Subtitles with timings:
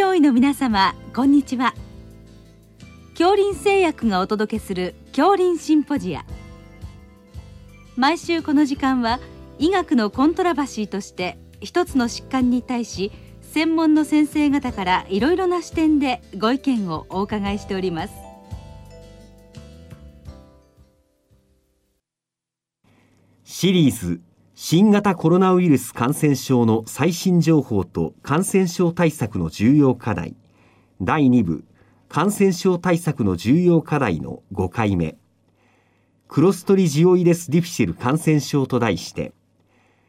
[0.00, 1.74] 上位の皆様こんにちは。
[3.10, 6.24] 恐林製薬がお届けする恐林シンポジア。
[7.96, 9.20] 毎週この時間は
[9.58, 18.14] 医学のコントラバシーとして一つの疾患に対し専門の先生方からいろいろな視点でご意見をお伺いしております。
[23.44, 24.22] シリーズ
[24.62, 30.36] 新型コロナウイルス感染症の最新情報と感染症対策の重要課題。
[31.00, 31.64] 第2部
[32.10, 35.16] 感染症対策の重要課題の5回目。
[36.28, 39.32] クロストリジオイデス・ディフィシル感染症と題して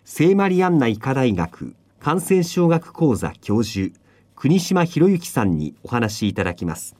[0.03, 3.95] 聖マリアンナ医科大学感染症学講座教授
[4.35, 6.97] 国島博之さんにお話しいただきます。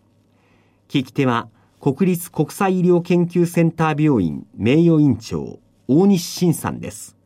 [0.87, 1.49] 聞き手は
[1.81, 5.59] 国立国際医療研究センター病院名誉院長
[5.89, 7.17] 大西晋さんです。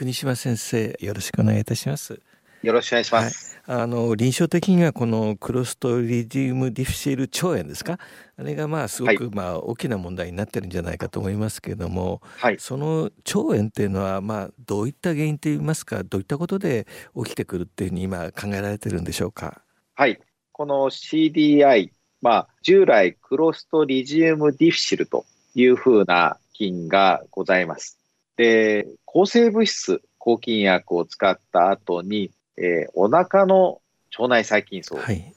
[0.00, 2.18] 国島先生よろしくお願いいたします。
[2.62, 7.98] よろしくお願いします、はい、あの臨床的にはこのクロストリディウムディフィシル腸炎ですか？
[8.38, 16.02] あれがまあすごくまあ大きな問題になってるんじゃないかと思いますけれども、はい、その腸炎っていうのはまあどういった原因といいますか？
[16.02, 19.60] どういったことで起きてくるっていうふうに今考えられてるんでしょうか？
[19.96, 20.18] はい。
[20.52, 21.90] この CDI
[22.22, 27.99] まあ従来クロストリジウムディフィシルというふうな菌がございます
[28.40, 33.82] で抗生物質、抗菌薬を使った後に、えー、お腹の
[34.18, 35.34] 腸内細菌層が、はい、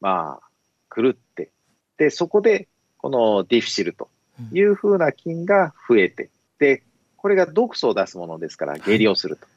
[0.00, 0.48] まあ、
[0.94, 1.50] 狂って、
[1.96, 4.08] で、そこで、このディフィシルと
[4.52, 6.30] いうふうな菌が増えて、
[6.60, 6.84] で、
[7.16, 9.48] これが毒素を出すものですから、下痢をすると。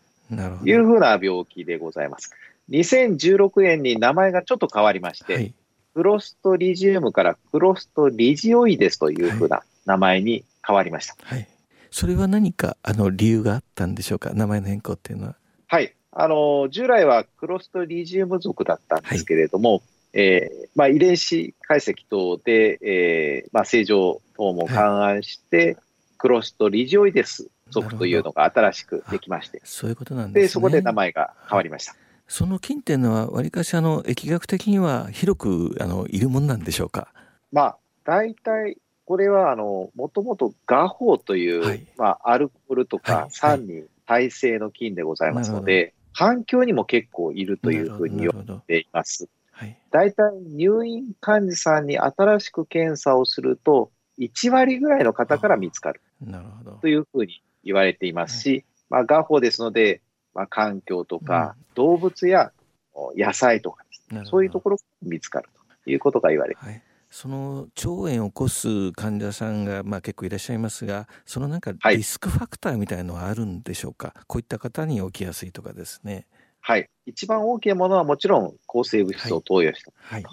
[0.66, 2.32] いうふうな病気でございます。
[2.72, 5.54] 2016年に名前がちょっと変わりまして、はい、
[5.94, 11.16] クロストリジウムからクロストリジオイデスというふうな名前に変わりました。
[11.22, 11.48] はい
[11.92, 15.36] それは何かあの理由があったんでしょうか、名前の変更っていうのは。
[15.67, 15.94] はい。
[16.11, 19.82] あの従来はクロストリジウム属だったんですけれども、はい、
[20.14, 25.77] えー、まあ、遺伝子解析等で、えーまあ、正常等も勘案して、はい、
[26.17, 31.95] クロストリジオイデス属というのが新しくできまして、そういうことなんです、ね、でそこで名前が変わりました。
[32.27, 37.14] その菌っていうのは、わりかしあの疫学的には広くあのいるものなんでしょうか？
[37.52, 38.77] まあ、大体
[39.09, 49.27] これは、あの、もともと画法という、はい、まあ、アルコールとか酸に耐性の菌でございますので、はい、環境にも結構いるというふうに言われています。
[49.89, 53.89] 大体入院患者さんに新しく検査をすると、
[54.20, 56.02] 1割ぐらいの方から見つかる
[56.80, 60.03] というふうに言われていますし、まあ、画法ですので、
[60.36, 62.52] まあ、環境とか動物や
[63.17, 65.49] 野菜とかね、そういうところが見つかる
[65.83, 66.89] ということが言われています。
[67.09, 76.27] その腸炎を起こす患者さんがまあ結構いらっしゃいますがそのなんかリスクファクターみたいのはあるんでしょうか、はい、こういった方に起きやすいとかですね。
[76.61, 80.30] はい、一番大きいものはもちろん抗生物質を投与した、はい、と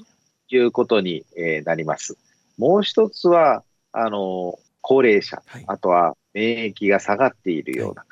[0.50, 1.24] いうことに
[1.64, 2.16] なります。
[2.58, 8.08] もう一つはあの高齢者、はい、あとは免疫が下がっているような方、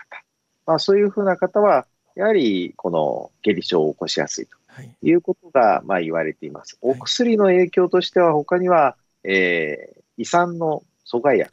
[0.67, 1.87] まあ、そういうふうな方は
[2.17, 5.13] やはりこの下痢症を起こしやすいとい。
[5.13, 6.77] うことが、まあ、言われています。
[6.81, 11.53] お薬の影響としては、他には、えー、胃酸の阻害薬、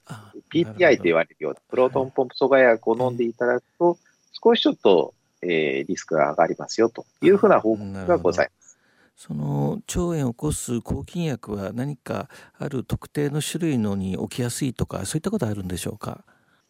[0.51, 3.97] PPI と言われるようなプロトンポンプ阻害薬を飲んでいただくと、
[4.43, 8.77] 少しちょっと、えー、リスクが上がりますよというふうな報告がございます。
[9.17, 12.27] その腸炎を起こす抗菌薬は何か
[12.57, 16.25] ある特定の種類のに起きやすいとかそういったことあるんでしょうか？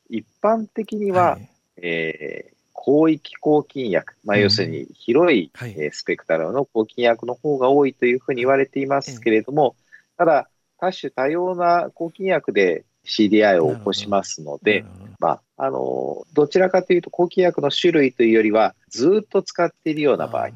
[0.10, 9.76] 一般的には、はい、えー、広域抗菌薬、まあ、要するに広い、はい、えスペクタルの抗菌薬の方が多いというふうに言われていますけれども、
[10.18, 10.50] ただ、
[10.80, 14.84] 多種多様な抗菌薬で CDI を起こしますので、
[15.20, 20.50] まあ、あのどちらかというと抗菌薬の種類というよりはずっと使っているような場合。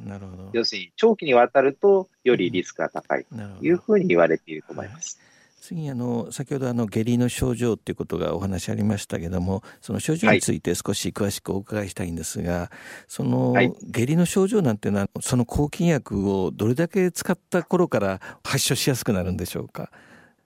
[0.53, 5.19] 要するに長期にわたるとよりリスクが高いというふうに言われていると思います。
[5.65, 12.69] 次あの先ほどあの下痢の症状っていうことがお話ありましたけどもその症状について少し詳しくお伺いしたいんですが、はい、
[13.07, 19.89] その下痢の症状なんていうのはその抗菌薬をどれだけ使った頃から発症しやすくなるんでしょうか？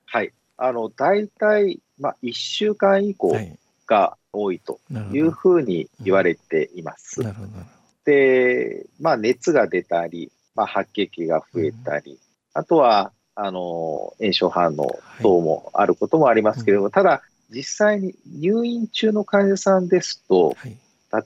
[0.06, 0.32] はい。
[0.56, 3.38] あの大体、まあ、1週間以降
[3.86, 4.80] が多いと
[5.12, 7.22] いうふうに言われています。
[7.22, 7.50] なるほど
[8.06, 12.18] で、まあ、熱が出たり、まあ、白血が増えたり、うん、
[12.54, 20.78] あとはあの炎症反応等もあることもありますけれども、はい、ただ、実際に入院中の患者さんですと、はい、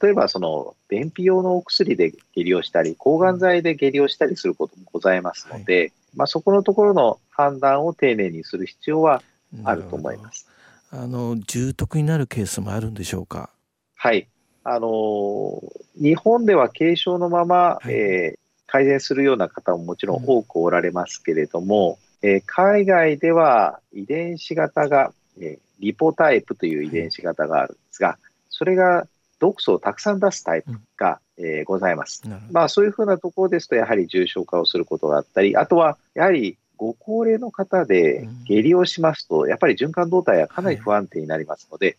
[0.01, 9.23] 例えばその便秘用のお薬で下痢をしたり、抗がん剤で下痢をしたりすることもございますので、はい、まあ、そこのところの判断を丁寧にする必要は
[9.63, 10.47] あると思います。
[10.91, 13.49] あの重篤になるケースもあるんでしょうか？
[13.95, 14.27] はい。
[14.63, 15.59] あの
[15.95, 28.17] 日本では軽症のまま、はい、えー、改善するような方ももちろん多くおられますけれども、うん、えー、海外では遺伝子型が、えー、リポタイプという遺伝子型があるんですが、
[28.49, 29.05] それが
[29.39, 32.23] 毒素をたくさん出すタイプが、うん、えー、ございます。
[32.51, 41.97] まあ、そういうふうなところですと、やはり重症化をすることがあったり、あとはやはりご高齢の方で下痢をしますと、やっぱり循環動態はかなり不安定になりますので、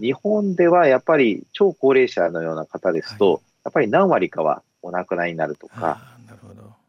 [0.00, 6.00] 日本ではやっぱり超高齢者のような方ですと、やっぱり何割かはお亡くなりになるとか、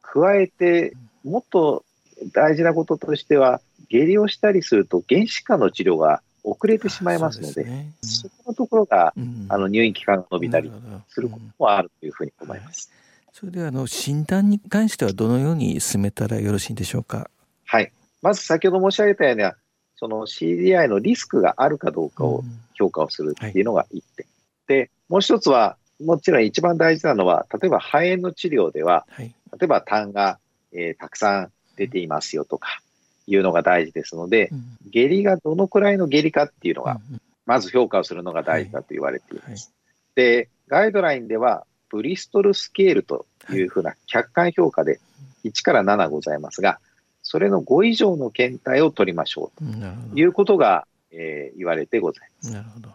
[0.01, 0.93] 加えて、
[1.23, 1.85] もっと
[2.33, 10.71] 大事なこととしては、下痢をしたりすると、原子化の治療が遅れてしまいますので、そ、ねうん、そこのところが、うん、あの入院期間が伸びたり
[11.09, 12.91] することもあるというふうに思います。
[13.33, 17.29] それではあの診断に関してはどのように進めたらよろしいんでしょうか？
[17.65, 17.91] はい。
[18.21, 19.55] まず先ほど申し上げたようには、
[19.95, 22.43] その CDI のリスクがあるかどうかを
[22.73, 24.25] 評価をするっていうのが1点。
[24.69, 30.39] うんはい、で、もう一つは、もちろん一番大事なのは、例えば肺炎の治療では、はい、例えば痰が、
[30.73, 31.51] えー、たくさん
[31.81, 32.79] 出ていますよとか、
[33.25, 36.99] いうのが大事ですので、うん、下痢がどのくらいの下痢かっていうのが、
[37.45, 39.73] まず評価をするのが大事だと言われています。
[40.15, 40.25] はい。
[40.27, 44.99] はい、で、ガイドラインでは、ブリストルスケールというふうな客観評価で
[45.43, 46.79] 1から7ございますが、
[47.23, 52.53] それの5以上の検体を取りましょうということが、えー、言われてございます。
[52.53, 52.89] なるほど。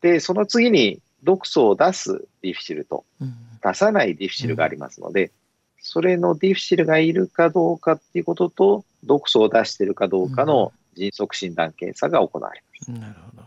[0.00, 3.04] で、その次に毒素を出すディフィシルと、
[3.62, 5.32] 出さないディフィシルがありますので、
[5.80, 12.90] それのディフィシルがいるかどうかっていうことと、毒素を出しているかどうかの迅速診断検査が行われます。
[12.90, 13.42] なるほど。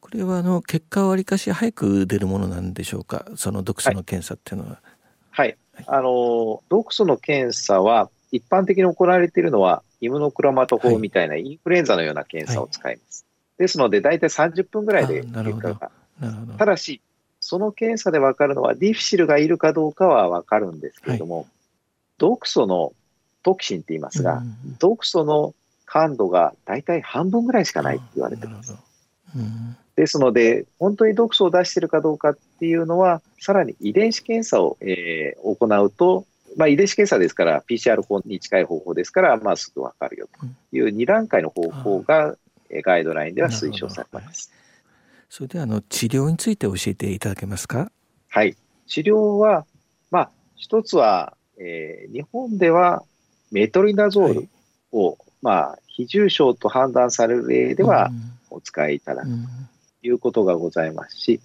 [0.00, 4.80] これはあの結果はわりかし早く出るものなんでしょうか、その毒素の検査っていうのは。
[5.30, 13.26] はい、はい、あの毒素の検査は一般的に行われているのは、イムノクロマト法みたいなインフルエンザのような検査を使います。
[13.26, 15.90] はい、ですので、大体30分ぐらいで結果が。
[16.58, 17.00] ただし、
[17.40, 21.46] その検査で分かるのは、ディフィシルがいるかどうかは分かるんですけれども、はい、
[22.18, 22.92] 毒素の
[23.42, 25.54] トキシンって言いますが、うん、毒素の
[25.84, 28.74] 感度が大体半分ぐらいしかないって言われてます。
[29.34, 36.26] うん、ですので、本当に毒素を出しているかどうかっていうのは、さらに遺伝子検査を、えー、行うと、
[36.56, 42.36] まあ、遺伝子検査ですから、PCR 法に近い方法ですから、まあ、すぐ分かるよという2段階の方法が、
[42.70, 44.50] ガイドラインでは推奨されます。
[45.28, 47.90] それではあの治療について教えていただけますか？
[48.28, 48.56] はい、
[48.86, 49.66] 治療は、
[50.10, 53.04] まあ、一つは、えー、日本では
[53.52, 54.48] メトリナゾール
[54.90, 58.10] を、はい、まあ、非重症と判断される例では
[58.50, 59.28] お使いいただく
[60.00, 61.40] ということがございますし、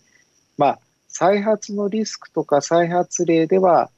[0.58, 3.92] まあ、再発のリスクとか再発例では、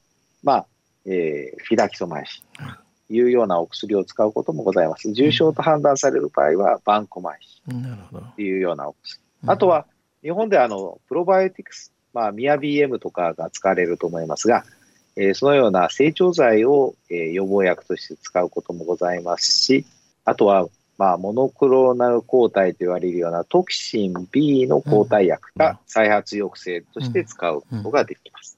[0.43, 0.65] まあ、
[1.05, 2.65] えー、フィダキソマイシン
[3.07, 5.11] というようなお薬を使うこともございます。
[5.13, 7.97] 重症と判断される場合は、バンコマイシン
[8.35, 9.21] というようなお薬。
[9.47, 9.85] あとは、
[10.21, 14.65] 日本であの、プロバイオティクス、まあ、ミア BM とかが使われると思いますが、
[15.15, 19.85] えー、そのような成長剤を、えー、予防薬として使うこともございますし、
[20.25, 20.67] あとは、
[20.97, 28.57] まあ、モノクローナル抗体と言われるようなトキシン B の抗体薬が再発抑制として使うことができます。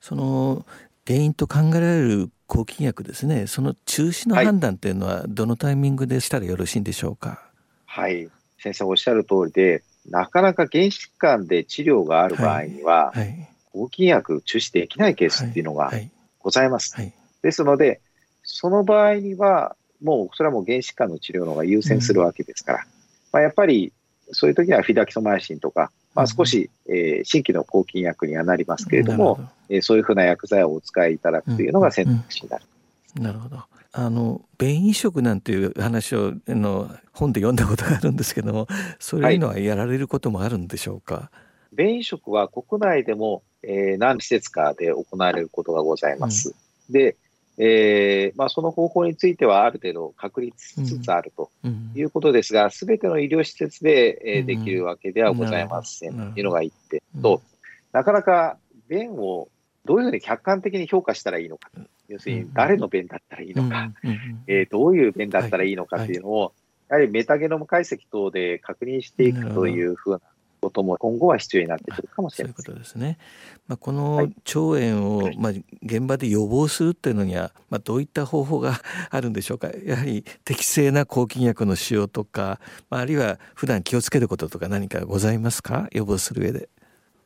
[0.00, 0.66] その
[1.06, 7.42] 原因と考えられる抗菌薬ですね、その中止の判断というのは、どのタイミングでしたらよろしいんでしょうか？
[7.86, 8.28] はい、
[8.58, 13.18] 先生おっしゃる通りで、なかなか原疾患で治療がある場合には、はい。
[13.18, 13.48] はい
[13.78, 15.92] 抗菌薬中止できないケースっていうのが
[16.40, 16.96] ございます。
[16.96, 17.04] はい。
[17.06, 18.00] はい、ですので、
[18.42, 22.84] その場合には、もうそれはもう原疾患の治療の方が優先するわけですから、うん、
[23.32, 23.92] まあ、やっぱり
[24.32, 29.48] そういう時はフィダキソマイシンとか、まあ、少し、うん、えー、新規の抗菌薬にはなりますけれども、ど。
[29.68, 32.64] えー、そういうふうな薬剤をお使いいただくというのが選択肢になる。
[33.16, 33.58] うん、なるほど。
[33.92, 38.68] あの便移植なんていう話をの本で読んだことがあるんですけども
[38.98, 41.30] そういうのはやられることもあるんでしょうか、は
[41.72, 46.54] い、便移植は国内でもえー、何施設かで行われることがございます。
[46.88, 47.16] うん、で、
[47.60, 51.50] えーまあ、その方法についてはある程度確立しつつあると
[51.94, 56.32] いうことですが、す、う、べ、ん、ての医療施設で、えー、できるわけではございません。
[56.32, 57.42] というのが一点と、
[57.92, 59.48] なかなか便を
[59.84, 61.70] どういうふうに客観的に評価したらいいのか、
[62.08, 63.90] 要するに誰の便だったらいいのか、
[64.46, 66.52] えー、どういう便だったらいいのかっていうのを、
[66.88, 70.20] やはりメタゲノム解析等で確認していくというふうな
[70.60, 72.64] ことも今後は必要になってくるかもしれません。
[72.64, 73.18] そういうことですね。
[73.66, 79.70] まあ、この腸炎を、まあ、現場で予防するっていうのには、まあ、どういった方法が あるんでしょうか。
[79.84, 82.60] やはり適正な抗菌薬の使用とか、
[82.90, 85.88] まあ、あるいは普段気をつけることとか何かございますか？
[85.92, 86.68] 予防する上で。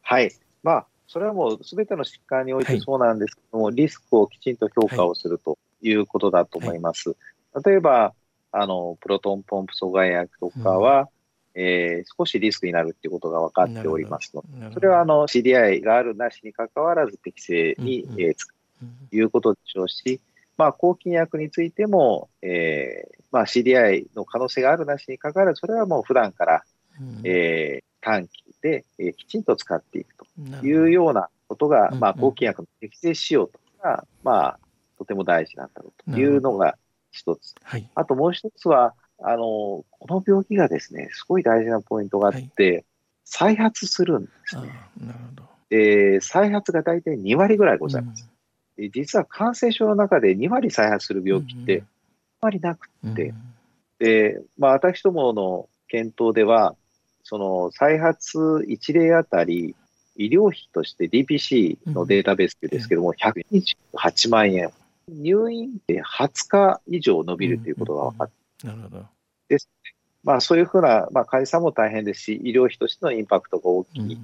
[0.03, 0.33] はい。
[0.63, 7.11] まあ、それはもうすべての疾患においてそうなんですけども、はい、リスクをきちんと評価をするということだと思います。
[7.53, 8.15] はい、例えば、
[8.51, 11.07] あの、プロトンポンプ阻害薬とかは、うん
[11.55, 20.21] えー、少しリスクになるっていうことが分かっておりますので、それはあの CDI があるなしにかかわらず適正に、うんうん、えー、いうことでしょうし、
[20.57, 26.63] まあ、抗菌薬についても、えーまあ、CDI の可能性があるなしにかかわらず、それはもう普段から、
[27.01, 34.59] うん、えー、短期で、えー、きちんと使っていくというようなことが、まあ、抗菌薬の適正使用とか、まあ、
[34.99, 36.77] とても大事なんだろうというのが
[37.11, 37.55] 一つ。
[37.63, 42.85] はい、あともう一つは、あの、この病気がですね、すごい大事なポイントがあって、はい、
[43.25, 44.63] 再発するんですね。
[45.01, 45.43] なるほど。
[45.71, 48.29] で、再発が大体2割ぐらいございます。
[48.79, 51.83] うん、実は感染症の中で2割再発する病気って
[52.41, 53.37] あまりなくって、うん、
[53.99, 56.75] で、まあ私どもの検討では、
[57.23, 59.75] その再発1例あたり、
[60.17, 64.71] 医療費として DPC のデータベースですけども、128万円。
[65.09, 69.07] 入院って20日以上伸びるということが分かって、なるほど
[69.53, 69.69] です、
[70.25, 74.19] まあ、そういうふうな、まあ、患者さんも大変ですし、医療費としてのインパクトが大きい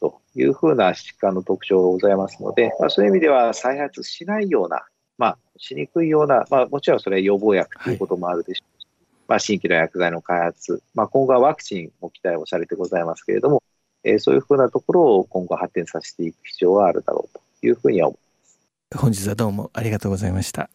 [0.00, 4.84] というふうな疾患の特徴がございますので、まあ、そういう意味では再発しないような、
[5.16, 8.96] まあ、しにくいような、まあ、もちろんそれは予防薬ということもあるでしょうし、はい、
[9.28, 13.62] まあ、新規の薬剤の開発、まあ、今後はワクチンも期待をされてございますけれども、
[14.02, 19.00] えー、そういうふうなところを今後発展させていく必要はあるだろうというふうには思います。
[19.00, 20.68] 本日はどうもありがとうございました。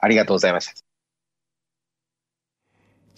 [0.00, 0.85] ありがとうございました。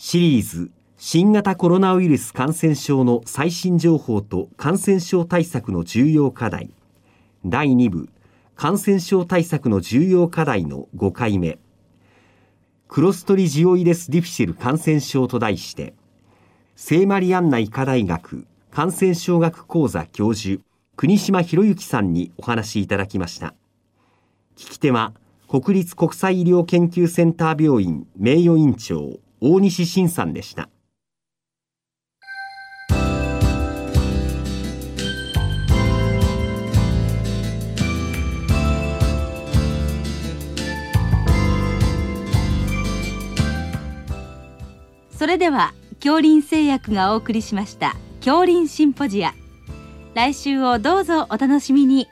[0.00, 6.70] シリーズ新型コロナウイルス感染症の最新情報と感染症対策の重要課題。
[7.44, 8.08] 第2部
[8.54, 11.58] 感染症対策の重要課題の5回目。
[12.86, 15.94] クロストリジオイデスディフィシル感染症と題して
[16.76, 20.62] 聖マリアンナ医科大学感染症学講座教授
[20.96, 23.52] 国島博之さんにお話いただきました。
[24.56, 25.12] 聞き手は
[25.48, 30.68] 国立国際医療研究センター病院名誉院長大西晋さんでした。
[45.16, 49.34] それでは恐林製薬がお送りしました恐林シンポジア。
[50.14, 52.06] 来週をどうぞお楽しみに。